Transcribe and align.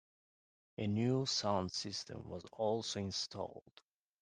A 0.79 0.87
new 0.87 1.27
sound 1.27 1.71
system 1.71 2.27
was 2.27 2.43
also 2.53 3.01
installed. 3.01 3.81